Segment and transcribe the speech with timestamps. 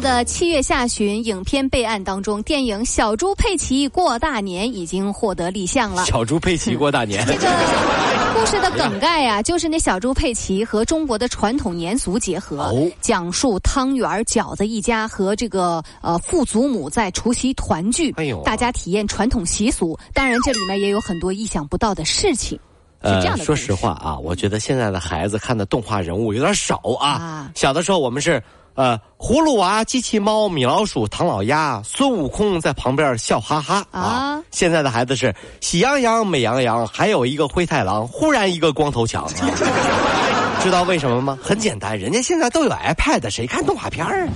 [0.00, 6.04] 的七月下旬影片备案当中，电影《小猪佩奇过大年》已经获得立项了。
[6.06, 19.98] 小猪佩奇过大年，这个故事的梗概呀、就是那小猪佩奇和中国的传统年俗结合，哦讲述汤圆儿、饺子一家和这个呃父祖母在除夕团聚，哎呦大家体验传统习俗。
[20.12, 22.58] 当然，这里面也有很多意想不到的事情。
[23.00, 27.10] 是这样的说实话啊，我觉得现在的孩子看的动画人物有点少啊。
[27.10, 28.42] 啊小的时候我们是
[28.78, 34.00] 呃葫芦娃、机器猫、米老鼠、唐老鸭、孙悟空在旁边笑哈哈啊。
[34.00, 39.24] 啊现在的孩子是喜羊羊、美羊羊，还有一个灰太狼，忽然一个光头强。
[39.24, 39.30] 啊
[40.62, 41.36] 知道为什么吗？
[41.42, 44.30] 很简单，人家现在都有 iPad，谁看动画片儿啊？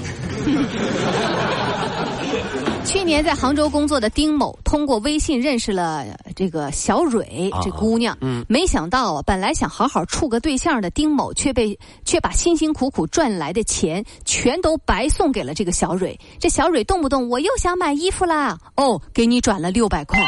[2.93, 8.17] 去年在杭州工作的丁某，通过微信认识了呃这个小蕊啊这姑娘。
[8.21, 16.19] 嗯没想到啊，本来想好好处个对象的丁某，却被却把辛辛苦苦赚来的钱全都白送给了这个小蕊。
[16.39, 20.23] 这小蕊动不动我又想买衣服啦，哦，给你转了六百块。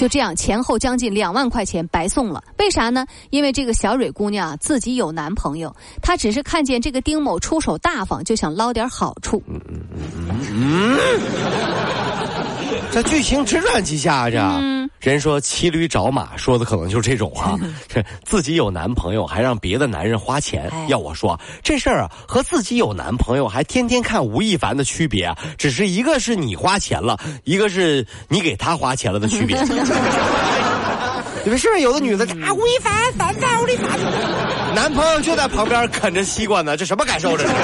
[0.00, 2.42] 就这样，前后将近两万块钱白送了。
[2.56, 3.04] 为啥呢？
[3.28, 9.42] 因为这个小蕊姑娘啊自己有男朋友，她只是看见这个丁某出手大方，就想捞点好处。
[12.90, 14.38] 这剧情直转几下这。
[14.38, 17.56] 嗯人说骑驴找马，说的可能就是这种啊，
[17.88, 20.68] 这自己有男朋友还让别的男人花钱。
[20.70, 29.56] 哎要我说，这事儿啊和自己有男朋友还天天看吴亦凡的区别啊，只是一个是你花钱了，一个是你给他花钱了的区别。
[31.42, 32.52] 你们是不是有的女的啊？
[32.52, 33.98] 吴亦凡凡凡吴亦凡，
[34.74, 37.54] 男朋友就在旁边啃着西瓜呢，这什么感受这是？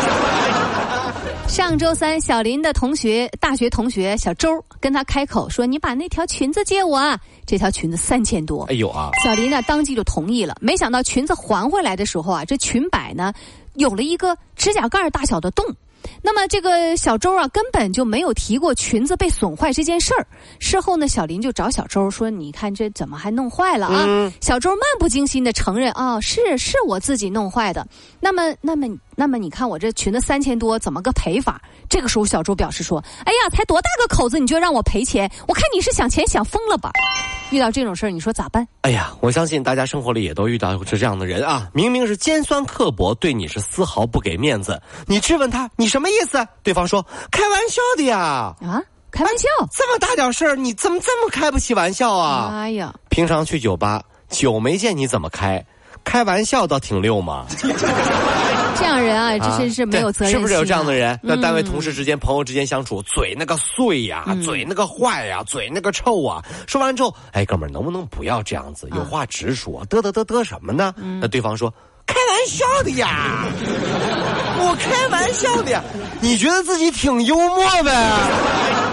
[1.48, 8.74] 上周三，小林的同学、大学同学小周跟他开口说：“你把那条裙子借我啊！”这条裙子三千多哎。
[8.74, 9.11] 呦啊！
[9.24, 10.55] 小林呢，当即就同意了。
[10.61, 13.33] 没想到裙子还回来的时候啊，这裙摆呢，
[13.74, 15.64] 有了一个指甲盖大小的洞。
[16.23, 20.27] 那么这个小周啊，根本就没有提过裙子被损坏这件事儿。
[20.61, 27.86] 事后呢，小林就找小周说：“你看这怎么还弄坏了啊？”嗯小周漫不经心的承认：“啊、是是我自己弄坏的。
[28.20, 28.86] 那么，那么，
[29.17, 31.61] 那么你看我这裙子三千多，怎么个赔法？”
[31.91, 35.31] 这个时候，小周表示说：“哎呀，才多大个口子，你就让我赔钱？
[35.49, 36.93] 我看你是想钱想疯了吧？
[37.51, 38.67] 遇到这种事儿，你说咋办？
[38.83, 44.81] 哎呀，我相信大家生活里也都遇到是这样的人啊，明明是尖酸刻薄，对你是丝毫不给面子。
[45.07, 46.47] 你质问他，你什么意思？
[46.63, 49.47] 对方说开玩笑的呀，啊，开玩笑！
[49.73, 52.51] 这么大点事儿，你怎么这么开不起玩笑啊？
[52.53, 55.65] 哎呀，平常去酒吧，酒没见你怎么开，
[56.03, 57.47] 开玩笑倒挺溜嘛。
[58.77, 61.19] 这样人啊，这真是没有责任是不是有这样的人？
[61.23, 66.45] 那单位同事事之间、朋友之间相处，嘴那个碎呀、嗯嘴那个坏呀、嘴那个臭啊。
[66.67, 68.89] 说完之后，哎，哥们儿，能不能不要这样子？
[68.95, 70.95] 有话直说，嘚嘚嘚嘚什么呢？
[70.97, 71.73] 嗯那对方说。
[72.07, 73.45] 开玩笑的呀，
[74.63, 75.83] 我开玩笑的呀，
[76.20, 77.91] 你觉得自己挺幽默呗？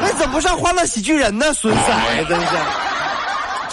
[0.01, 1.53] 那怎么不上欢乐喜剧人呢？
[1.53, 2.47] 损仔，真是，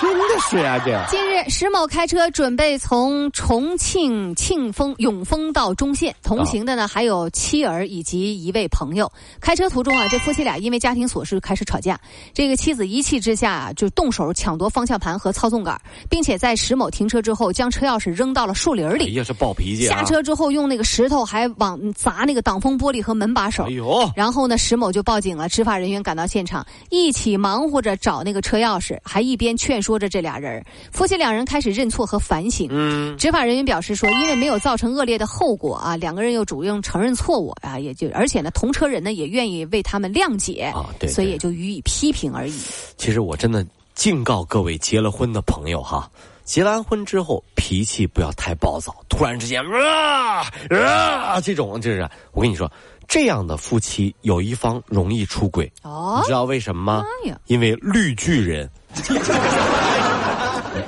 [0.01, 1.05] 真的是啊，这。
[1.11, 9.11] 近日，石某开车准备从重庆庆丰永丰到中县，同行的呢还有妻儿以及一位朋友。
[9.41, 12.01] 开车途中啊，这夫妻俩因为家庭琐事开始吵架。
[12.33, 15.79] 这个妻子一气之下啊，就动手抢夺方向盘和操纵杆，
[16.09, 19.05] 并且在石某停车之后，将车钥匙扔到了树林里。
[19.05, 19.99] 哎呀，这暴脾气啊！
[19.99, 23.65] 下车之后，用那个石头还往砸那个挡风玻璃和门把手。
[23.65, 30.65] 哎呦，然后呢，石某就报警了，执法人员赶到现场，一起忙活着找那个车钥匙，还一边劝说着这俩人。
[30.93, 32.69] 夫妻两人开始认错和反省。
[32.71, 42.59] 嗯，执法人员表示说，因为没有造成恶劣的后果啊，两个人又主动承认错误啊，也就而且呢，同车人呢也愿意为他们谅解啊对对所以也就予以批评而已。
[42.97, 46.11] 其实我真的敬告各位结了婚的朋友哈，
[46.45, 52.71] 结完婚之后脾气不要太暴躁，突然之间啊啊这种就是我跟你说，
[53.07, 57.05] 这样的夫妻有一方容易出轨，哦你知道为什么吗？
[57.47, 58.69] 因为绿巨人。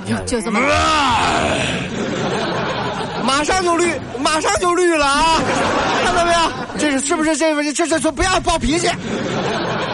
[0.07, 0.59] 就就这么
[3.25, 3.89] 马上就绿，
[4.19, 5.39] 马上就绿了啊！
[6.03, 6.39] 看到没有？
[6.77, 8.89] 这是是不是这这这这不要暴脾气，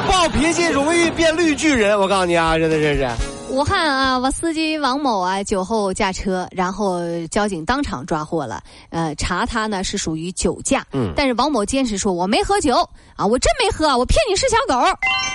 [0.07, 1.99] 暴脾气容易变绿巨人。
[1.99, 3.07] 我告诉你啊，真的这是。
[3.49, 6.99] 我武汉啊，我司机王某啊，酒后驾车，然后
[7.31, 10.85] 交警当场抓获了，呃，查他呢是属于酒驾。
[10.93, 12.75] 嗯，但是王某坚持说我没喝酒
[13.15, 14.81] 啊，我真没喝，我骗你是小狗。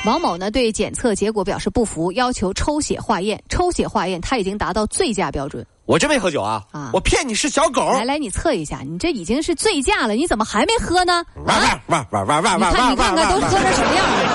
[0.07, 3.43] 王某呢对检测结果表示不服，要求抽血化验。
[3.49, 5.67] 抽血化验他已经达到醉驾标准。
[5.87, 6.63] 我真没喝酒啊！
[6.73, 7.83] 啊，我骗你是小狗。
[7.93, 11.25] 来来，你测一下，你这已经是醉驾了，你怎么还没喝呢？
[11.45, 12.73] 玩玩玩玩玩玩玩！
[12.73, 14.34] 你看你看看都喝成什么样了？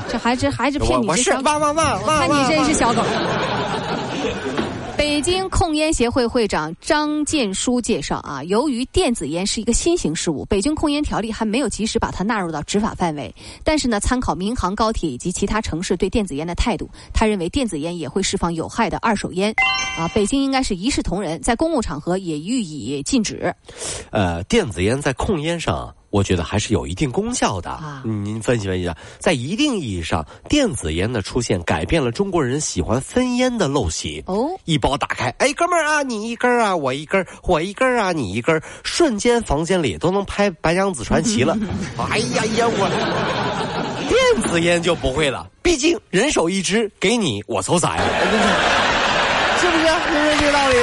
[0.08, 1.50] 这还是还是骗你是小狗？
[1.50, 2.18] 哇哇哇！
[2.20, 3.02] 看你真是小狗。
[4.96, 13.34] 北京控烟协会会长张建书介绍啊，由于电子烟是一个新型事物，北京控烟条例还没有及时把它纳入到执法范围。
[13.64, 19.52] 但是呢，参考民航、高铁以及其他城市对电子烟的态度，他认为电子烟也会释放有害的二手烟。
[19.98, 23.52] 啊，北京应该是一视同仁，在公共场合也予以禁止。
[24.10, 25.92] 呃，电子烟在控烟上。
[26.12, 27.80] 我觉得还是有一定功效的。
[28.04, 34.22] 您分析分析，在一定意义上，电子烟的出现改变了中国人喜欢分烟的陋习。
[34.26, 41.56] 哦，一包打开，哎，哥们儿啊，你一根啊，我一根我一根啊，你一根瞬间房间里都能拍《白娘子传奇》了。
[42.10, 48.04] 哎呀呀，我电子烟就不会了，毕竟人手一支，给你我抽啥呀？
[48.12, 48.42] 是不是？
[49.62, 50.76] 是不是这个道理